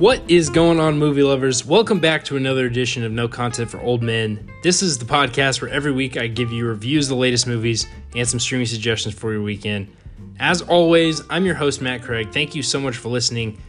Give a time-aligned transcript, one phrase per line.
[0.00, 1.66] What is going on, movie lovers?
[1.66, 4.50] Welcome back to another edition of No Content for Old Men.
[4.62, 7.86] This is the podcast where every week I give you reviews of the latest movies
[8.16, 9.94] and some streaming suggestions for your weekend.
[10.38, 12.32] As always, I'm your host, Matt Craig.
[12.32, 13.60] Thank you so much for listening.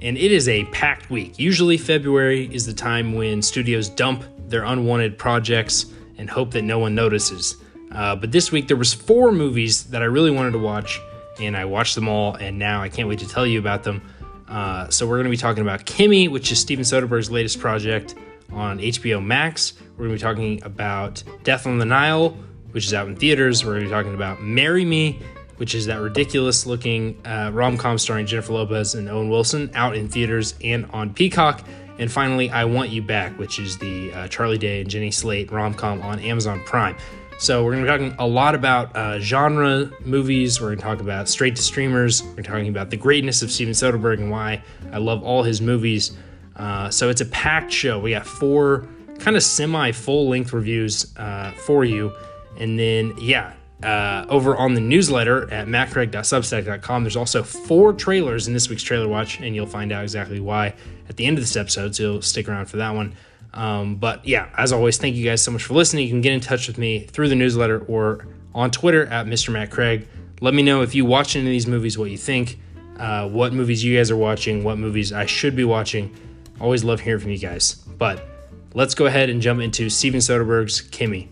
[0.00, 1.38] And it is a packed week.
[1.38, 5.86] Usually, February is the time when studios dump their unwanted projects
[6.18, 7.58] and hope that no one notices.
[7.92, 11.00] Uh, but this week, there was four movies that I really wanted to watch,
[11.40, 14.02] and I watched them all, and now I can't wait to tell you about them.
[14.48, 18.14] Uh, so we're going to be talking about Kimi, which is Steven Soderbergh's latest project
[18.52, 19.74] on HBO Max.
[19.96, 22.36] We're going to be talking about Death on the Nile,
[22.70, 23.64] which is out in theaters.
[23.64, 25.18] We're going to be talking about Marry Me,
[25.56, 29.96] which is that ridiculous looking uh, rom com starring Jennifer Lopez and Owen Wilson, out
[29.96, 31.62] in theaters and on Peacock.
[31.98, 35.50] And finally, I Want You Back, which is the uh, Charlie Day and Jenny Slate
[35.50, 36.96] rom com on Amazon Prime.
[37.38, 40.58] So we're going to be talking a lot about uh, genre movies.
[40.58, 42.22] We're going to talk about straight to streamers.
[42.22, 46.16] We're talking about the greatness of Steven Soderbergh and why I love all his movies.
[46.56, 47.98] Uh, so it's a packed show.
[47.98, 48.88] We got four
[49.18, 52.10] kind of semi full length reviews uh, for you.
[52.58, 53.52] And then, yeah,
[53.82, 59.08] uh, over on the newsletter at mattcraig.substack.com, there's also four trailers in this week's Trailer
[59.08, 60.74] Watch, and you'll find out exactly why
[61.10, 61.94] at the end of this episode.
[61.94, 63.14] So you'll stick around for that one.
[63.56, 66.04] Um, but yeah, as always, thank you guys so much for listening.
[66.04, 69.50] You can get in touch with me through the newsletter or on Twitter at Mr.
[69.50, 70.06] Matt Craig.
[70.42, 72.58] Let me know if you watch any of these movies, what you think,
[72.98, 76.14] uh, what movies you guys are watching, what movies I should be watching.
[76.60, 77.74] Always love hearing from you guys.
[77.74, 78.26] But
[78.74, 81.30] let's go ahead and jump into Steven Soderbergh's Kimi.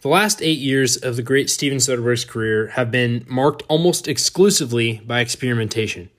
[0.00, 5.00] The last eight years of the great Steven Soderbergh's career have been marked almost exclusively
[5.06, 6.10] by experimentation.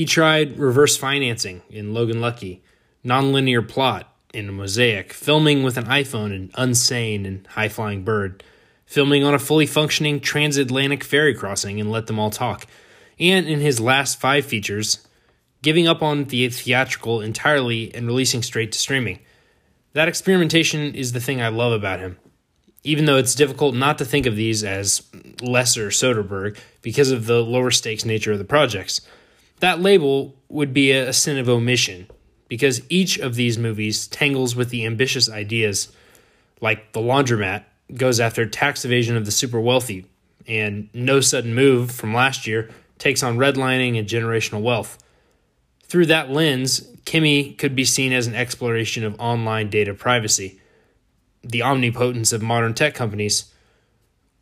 [0.00, 2.62] He tried reverse financing in Logan Lucky,
[3.04, 8.42] nonlinear plot in Mosaic, filming with an iPhone in Unsane and High Flying Bird,
[8.86, 12.66] filming on a fully functioning transatlantic ferry crossing in Let Them All Talk,
[13.18, 15.06] and in his last five features,
[15.60, 19.18] giving up on the theatrical entirely and releasing straight to streaming.
[19.92, 22.16] That experimentation is the thing I love about him.
[22.84, 25.02] Even though it's difficult not to think of these as
[25.42, 29.02] lesser Soderbergh because of the lower stakes nature of the projects
[29.60, 32.08] that label would be a sin of omission
[32.48, 35.92] because each of these movies tangles with the ambitious ideas,
[36.60, 40.06] like The Laundromat goes after tax evasion of the super wealthy,
[40.46, 44.98] and No Sudden Move from last year takes on redlining and generational wealth.
[45.84, 50.60] Through that lens, Kimi could be seen as an exploration of online data privacy,
[51.42, 53.52] the omnipotence of modern tech companies,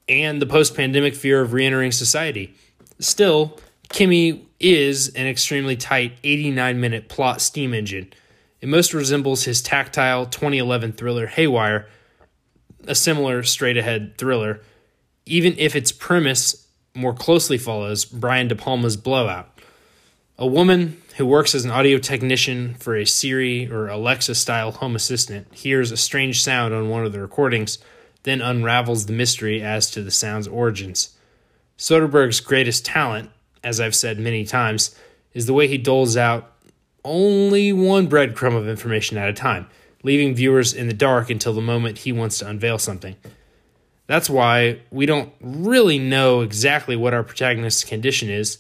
[0.09, 2.55] and the post pandemic fear of re entering society.
[2.99, 8.13] Still, Kimi is an extremely tight 89 minute plot steam engine.
[8.61, 11.87] It most resembles his tactile 2011 thriller Haywire,
[12.87, 14.61] a similar straight ahead thriller,
[15.27, 19.61] even if its premise more closely follows Brian De Palma's Blowout.
[20.39, 24.95] A woman who works as an audio technician for a Siri or Alexa style home
[24.97, 27.79] assistant hears a strange sound on one of the recordings,
[28.23, 31.17] then unravels the mystery as to the sound's origins.
[31.77, 33.31] Soderbergh's greatest talent
[33.63, 34.95] as I've said many times,
[35.35, 36.53] is the way he doles out
[37.05, 39.67] only one breadcrumb of information at a time,
[40.03, 43.17] leaving viewers in the dark until the moment he wants to unveil something.
[44.07, 48.59] That's why we don't really know exactly what our protagonist's condition is,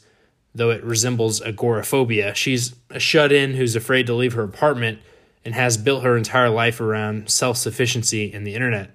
[0.54, 2.34] though it resembles agoraphobia.
[2.34, 4.98] She's a shut in who's afraid to leave her apartment
[5.44, 8.90] and has built her entire life around self sufficiency and the internet.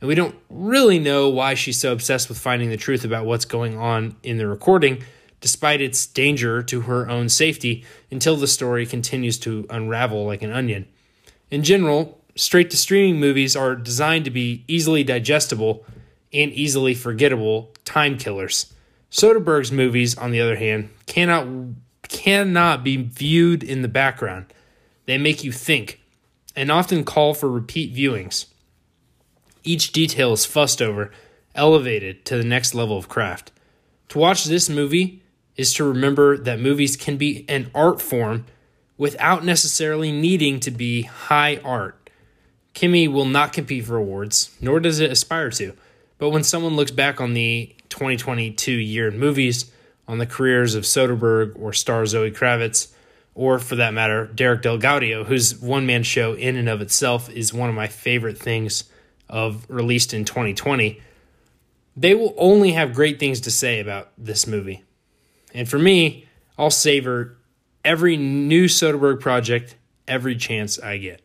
[0.00, 3.44] And we don't really know why she's so obsessed with finding the truth about what's
[3.44, 5.04] going on in the recording
[5.40, 10.52] despite its danger to her own safety, until the story continues to unravel like an
[10.52, 10.86] onion.
[11.50, 15.84] In general, straight to streaming movies are designed to be easily digestible
[16.32, 18.72] and easily forgettable time killers.
[19.10, 21.46] Soderbergh's movies, on the other hand, cannot
[22.08, 24.46] cannot be viewed in the background.
[25.06, 26.00] They make you think
[26.56, 28.46] and often call for repeat viewings.
[29.62, 31.10] Each detail is fussed over,
[31.54, 33.52] elevated to the next level of craft.
[34.10, 35.22] To watch this movie,
[35.56, 38.46] is to remember that movies can be an art form
[38.96, 42.10] without necessarily needing to be high art.
[42.74, 45.74] Kimi will not compete for awards, nor does it aspire to.
[46.18, 49.72] But when someone looks back on the 2022 year in movies,
[50.06, 52.92] on the careers of Soderbergh or star Zoe Kravitz,
[53.34, 57.54] or for that matter, Derek DelGaudio, whose one man show in and of itself is
[57.54, 58.84] one of my favorite things
[59.28, 61.00] of released in 2020,
[61.96, 64.84] they will only have great things to say about this movie.
[65.54, 66.26] And for me,
[66.58, 67.36] I'll savor
[67.84, 69.76] every new Soderbergh project
[70.06, 71.24] every chance I get.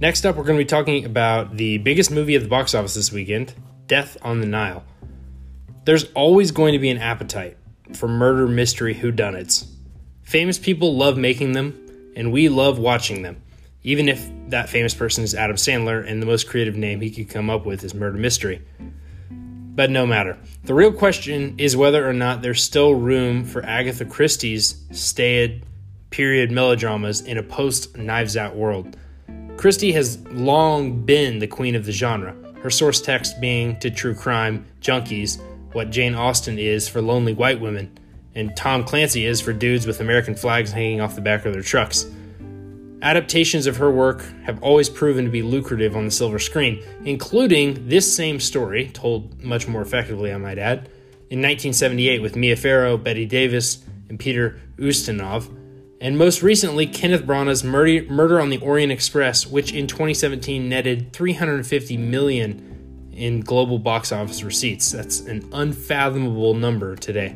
[0.00, 2.94] Next up, we're going to be talking about the biggest movie of the box office
[2.94, 3.52] this weekend
[3.86, 4.82] Death on the Nile.
[5.84, 7.58] There's always going to be an appetite
[7.94, 9.66] for murder mystery whodunits.
[10.22, 13.42] Famous people love making them, and we love watching them,
[13.82, 17.28] even if that famous person is Adam Sandler and the most creative name he could
[17.28, 18.62] come up with is Murder Mystery.
[19.74, 20.36] But no matter.
[20.64, 25.64] The real question is whether or not there's still room for Agatha Christie's staid
[26.10, 28.96] period melodramas in a post Knives Out world.
[29.56, 34.14] Christie has long been the queen of the genre, her source text being to true
[34.14, 35.40] crime junkies
[35.72, 37.96] what Jane Austen is for lonely white women,
[38.34, 41.62] and Tom Clancy is for dudes with American flags hanging off the back of their
[41.62, 42.06] trucks.
[43.02, 47.88] Adaptations of her work have always proven to be lucrative on the silver screen, including
[47.88, 50.90] this same story, told much more effectively, I might add,
[51.30, 55.48] in 1978 with Mia Farrow, Bette Davis, and Peter Ustinov,
[56.02, 61.96] and most recently Kenneth Branagh's Murder on the Orient Express, which in 2017 netted 350
[61.96, 64.92] million in global box office receipts.
[64.92, 67.34] That's an unfathomable number today.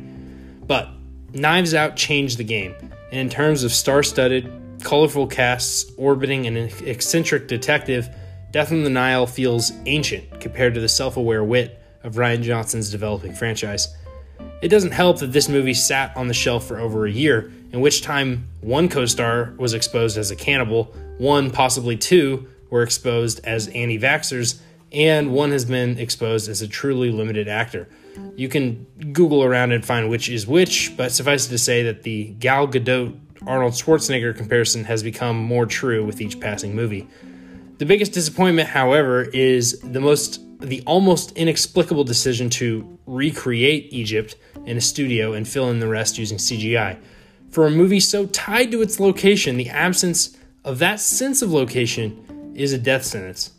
[0.67, 0.89] But
[1.33, 2.75] Knives Out changed the game,
[3.11, 4.51] and in terms of star-studded
[4.85, 8.07] colorful casts orbiting an eccentric detective,
[8.51, 12.89] Death on the Nile feels ancient compared to the self aware wit of Rian Johnson's
[12.89, 13.93] developing franchise.
[14.61, 17.81] It doesn't help that this movie sat on the shelf for over a year, in
[17.81, 20.85] which time one co star was exposed as a cannibal,
[21.17, 24.61] one, possibly two, were exposed as anti vaxxers,
[24.91, 27.89] and one has been exposed as a truly limited actor.
[28.35, 32.03] You can Google around and find which is which, but suffice it to say that
[32.03, 37.07] the Gal Gadot Arnold Schwarzenegger comparison has become more true with each passing movie.
[37.77, 44.77] The biggest disappointment, however, is the most the almost inexplicable decision to recreate Egypt in
[44.77, 46.97] a studio and fill in the rest using CGI.
[47.49, 52.53] For a movie so tied to its location, the absence of that sense of location
[52.55, 53.51] is a death sentence.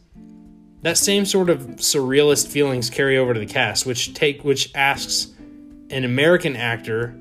[0.83, 5.29] That same sort of surrealist feelings carry over to the cast, which take which asks
[5.91, 7.15] an American actor,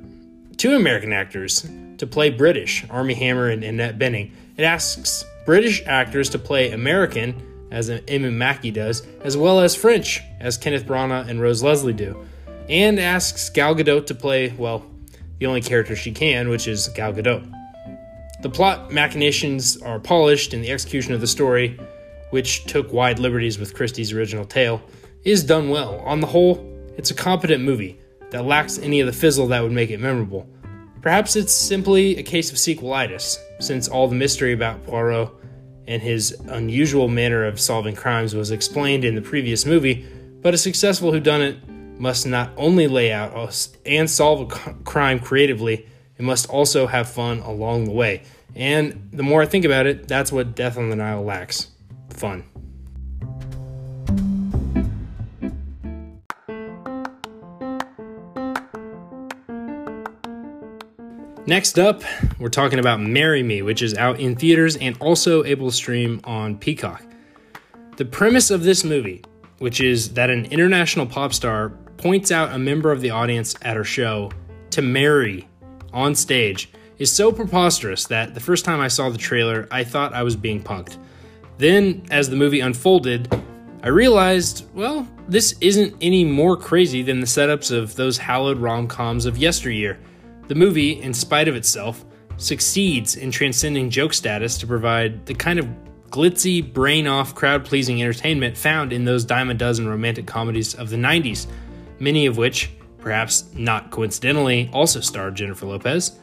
[0.58, 4.32] two American actors, to play British, Armie Hammer and Annette Bening.
[4.58, 10.22] It asks British actors to play American, as Emma Mackey does, as well as French,
[10.40, 12.26] as Kenneth Branagh and Rose Leslie do,
[12.70, 14.86] and asks Gal Gadot to play, well,
[15.40, 17.52] the only character she can, which is Gal Gadot.
[18.42, 21.80] The plot machinations are polished, and the execution of the story,
[22.30, 24.82] which took wide liberties with Christie's original tale,
[25.24, 26.00] is done well.
[26.00, 26.64] On the whole,
[26.98, 28.00] it's a competent movie
[28.30, 30.48] that lacks any of the fizzle that would make it memorable.
[31.06, 35.30] Perhaps it's simply a case of sequelitis, since all the mystery about Poirot
[35.88, 40.04] and his unusual manner of solving crimes was explained in the previous movie,
[40.42, 41.60] but a successful whodunit
[42.00, 45.86] must not only lay out and solve a crime creatively,
[46.18, 48.24] it must also have fun along the way.
[48.56, 51.68] And the more I think about it, that's what Death on the Nile lacks
[52.16, 52.46] fun.
[61.48, 62.02] Next up,
[62.40, 66.20] we're talking about Marry Me, which is out in theaters and also able to stream
[66.24, 67.04] on Peacock.
[67.98, 69.24] The premise of this movie,
[69.60, 73.78] which is that an international pop star points out a member of the audience at
[73.78, 74.32] her show
[74.72, 75.48] to marry
[75.94, 80.14] on stage, is so preposterous that the first time I saw the trailer, I thought
[80.14, 80.98] I was being punked.
[81.60, 83.32] Then, as the movie unfolded,
[83.84, 88.88] I realized, well, this isn't any more crazy than the setups of those hallowed rom
[88.88, 90.00] coms of yesteryear.
[90.48, 92.06] The movie, in spite of itself,
[92.38, 95.68] succeeds in transcending joke status to provide the kind of
[96.10, 100.90] glitzy, brain off, crowd pleasing entertainment found in those dime a dozen romantic comedies of
[100.90, 101.48] the 90s,
[102.00, 106.20] many of which, perhaps not coincidentally, also starred Jennifer Lopez.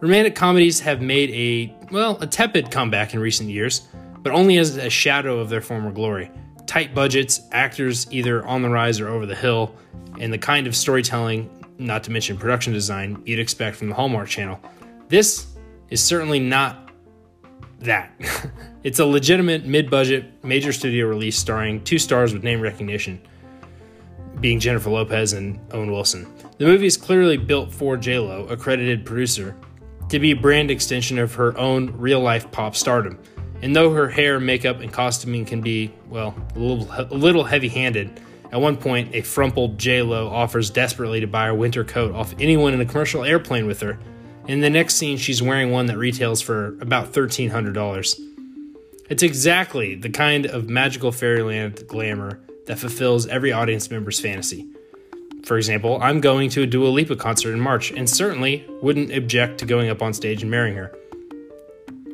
[0.00, 3.82] Romantic comedies have made a, well, a tepid comeback in recent years,
[4.18, 6.30] but only as a shadow of their former glory.
[6.66, 9.74] Tight budgets, actors either on the rise or over the hill,
[10.18, 11.48] and the kind of storytelling
[11.78, 14.60] not to mention production design, you'd expect from the Hallmark Channel.
[15.08, 15.46] This
[15.90, 16.90] is certainly not
[17.80, 18.12] that.
[18.82, 23.20] it's a legitimate mid budget major studio release starring two stars with name recognition,
[24.40, 26.32] being Jennifer Lopez and Owen Wilson.
[26.58, 29.56] The movie is clearly built for JLo, a credited producer,
[30.08, 33.18] to be a brand extension of her own real life pop stardom.
[33.62, 37.68] And though her hair, makeup, and costuming can be, well, a little, a little heavy
[37.68, 38.20] handed,
[38.52, 42.74] at one point, a frumpled J-Lo offers desperately to buy a winter coat off anyone
[42.74, 43.98] in a commercial airplane with her.
[44.46, 48.20] In the next scene, she's wearing one that retails for about $1,300.
[49.08, 54.68] It's exactly the kind of magical fairyland glamour that fulfills every audience member's fantasy.
[55.44, 59.58] For example, I'm going to a Dua Lipa concert in March and certainly wouldn't object
[59.58, 60.92] to going up on stage and marrying her.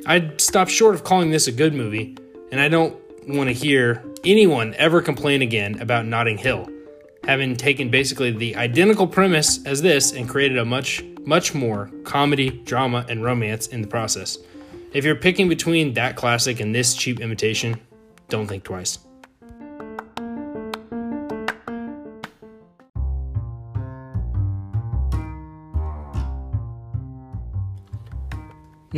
[0.07, 2.16] I'd stop short of calling this a good movie,
[2.52, 6.69] and I don't want to hear anyone ever complain again about Notting Hill.
[7.29, 12.49] having taken basically the identical premise as this and created a much, much more comedy,
[12.65, 14.39] drama, and romance in the process.
[14.95, 17.79] If you're picking between that classic and this cheap imitation,
[18.31, 18.99] don't think twice.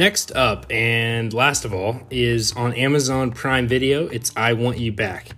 [0.00, 4.06] Next up, and last of all, is on Amazon Prime Video.
[4.06, 5.32] It's I Want You Back.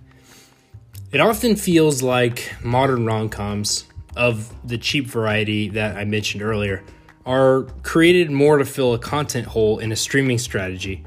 [1.11, 3.83] It often feels like modern rom coms
[4.15, 6.81] of the cheap variety that I mentioned earlier
[7.25, 11.03] are created more to fill a content hole in a streaming strategy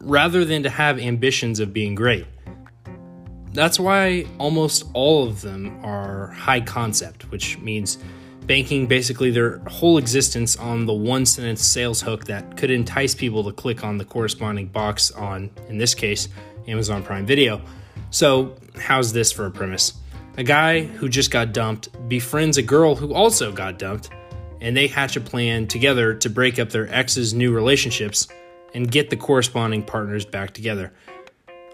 [0.00, 2.26] rather than to have ambitions of being great.
[3.52, 7.98] That's why almost all of them are high concept, which means
[8.46, 13.44] banking basically their whole existence on the one sentence sales hook that could entice people
[13.44, 16.28] to click on the corresponding box on, in this case,
[16.68, 17.60] Amazon Prime Video.
[18.10, 19.94] So, how's this for a premise?
[20.36, 24.10] A guy who just got dumped befriends a girl who also got dumped,
[24.60, 28.28] and they hatch a plan together to break up their ex's new relationships
[28.74, 30.92] and get the corresponding partners back together.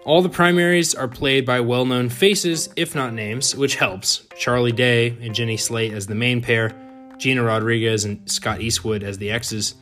[0.05, 4.27] All the primaries are played by well known faces, if not names, which helps.
[4.37, 6.75] Charlie Day and Jenny Slate as the main pair,
[7.17, 9.75] Gina Rodriguez and Scott Eastwood as the exes.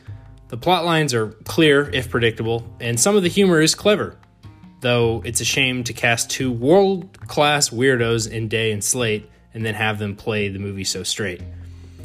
[0.46, 4.16] The plot lines are clear, if predictable, and some of the humor is clever.
[4.80, 9.66] Though it's a shame to cast two world class weirdos in Day and Slate and
[9.66, 11.42] then have them play the movie so straight.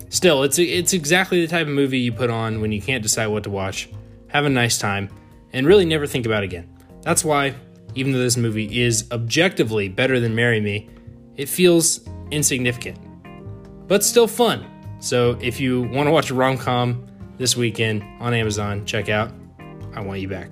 [0.10, 3.28] Still, it's, it's exactly the type of movie you put on when you can't decide
[3.28, 3.90] what to watch,
[4.30, 5.10] have a nice time,
[5.54, 6.68] and really never think about it again.
[7.02, 7.56] That's why
[7.96, 10.89] even though this movie is objectively better than Marry Me,
[11.36, 12.01] it feels
[12.32, 12.98] insignificant,
[13.88, 14.65] but still fun.
[15.00, 17.06] So if you want to watch a rom com
[17.38, 19.32] this weekend on Amazon, check out
[19.94, 20.51] I Want You Back.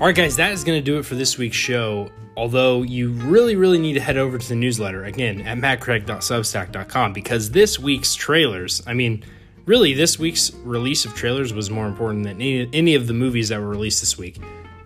[0.00, 2.08] All right, guys, that is going to do it for this week's show.
[2.38, 7.50] Although you really, really need to head over to the newsletter again at mattcraig.substack.com because
[7.50, 9.24] this week's trailers, I mean,
[9.66, 13.48] really, this week's release of trailers was more important than any, any of the movies
[13.48, 14.38] that were released this week.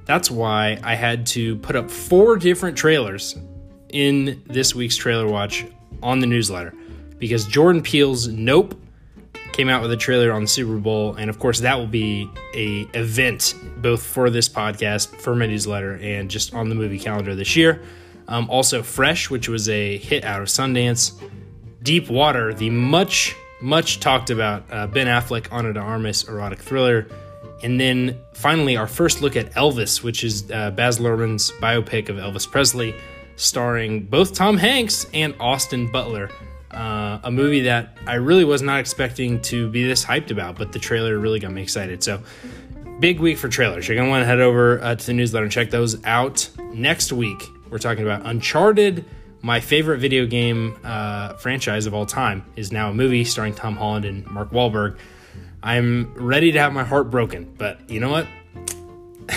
[0.07, 3.37] That's why I had to put up four different trailers
[3.91, 5.67] in this week's trailer watch
[6.03, 6.73] on the newsletter
[7.19, 8.82] because Jordan Peele's Nope
[9.53, 12.31] came out with a trailer on the Super Bowl, and of course that will be
[12.55, 17.35] a event both for this podcast, for my newsletter, and just on the movie calendar
[17.35, 17.83] this year.
[18.29, 21.21] Um, also, Fresh, which was a hit out of Sundance.
[21.83, 27.07] Deep Water, the much much talked about uh, Ben Affleck Ana de Armas erotic thriller.
[27.63, 32.17] And then finally, our first look at Elvis, which is uh, Baz Luhrmann's biopic of
[32.17, 32.95] Elvis Presley,
[33.37, 36.29] starring both Tom Hanks and Austin Butler.
[36.73, 40.73] Uh, a movie that I really was not expecting to be this hyped about, but
[40.73, 42.03] the trailer really got me excited.
[42.03, 42.23] So,
[43.01, 43.89] big week for trailers.
[43.89, 46.49] You're going to want to head over uh, to the newsletter and check those out.
[46.73, 49.05] Next week, we're talking about Uncharted.
[49.43, 53.77] My favorite video game uh, franchise of all time is now a movie starring Tom
[53.77, 54.99] Holland and Mark Wahlberg.
[55.63, 58.27] I'm ready to have my heart broken, but you know what?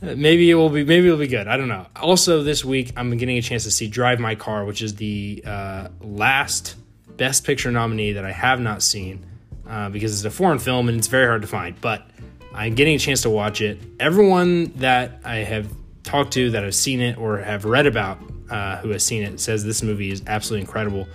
[0.00, 1.48] maybe it will be maybe it'll be good.
[1.48, 1.86] I don't know.
[1.96, 5.42] Also this week i'm getting a chance to see drive my car which is the
[5.46, 6.76] uh, last
[7.16, 9.24] best picture nominee that i have not seen
[9.68, 12.06] uh, because it's a foreign film and it's very hard to find but
[12.52, 13.78] i'm getting a chance to watch it.
[14.00, 15.68] Everyone that i have
[16.02, 18.18] talked to that have seen it or have read about
[18.50, 21.06] uh, who has seen it says this movie is absolutely incredible.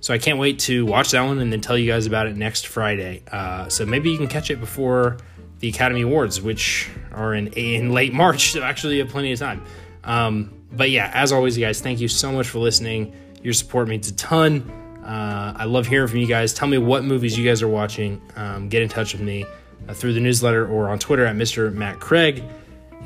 [0.00, 2.36] So i can't wait to watch that one and then tell you guys about it
[2.36, 3.22] next friday.
[3.30, 5.18] Uh, so maybe you can catch it before
[5.64, 9.38] the Academy Awards, which are in in late March, so actually you have plenty of
[9.38, 9.64] time.
[10.04, 13.14] Um, but yeah, as always, you guys, thank you so much for listening.
[13.42, 14.70] Your support means a ton.
[15.02, 16.52] Uh, I love hearing from you guys.
[16.52, 18.20] Tell me what movies you guys are watching.
[18.36, 19.46] Um, get in touch with me
[19.88, 21.72] uh, through the newsletter or on Twitter at Mr.
[21.72, 22.44] Matt Craig.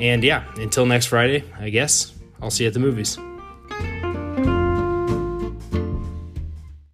[0.01, 2.13] And yeah, until next Friday, I guess
[2.43, 3.19] I'll see you at the movies.